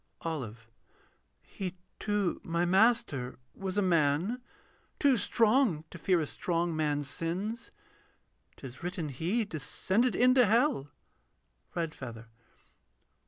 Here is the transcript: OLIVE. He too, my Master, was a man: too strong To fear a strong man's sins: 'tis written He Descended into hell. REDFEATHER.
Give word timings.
OLIVE. 0.25 0.67
He 1.43 1.75
too, 1.99 2.41
my 2.43 2.65
Master, 2.65 3.37
was 3.53 3.77
a 3.77 3.83
man: 3.83 4.41
too 4.97 5.15
strong 5.15 5.83
To 5.91 5.99
fear 5.99 6.19
a 6.19 6.25
strong 6.25 6.75
man's 6.75 7.07
sins: 7.07 7.69
'tis 8.57 8.81
written 8.81 9.09
He 9.09 9.45
Descended 9.45 10.15
into 10.15 10.47
hell. 10.47 10.89
REDFEATHER. 11.75 12.25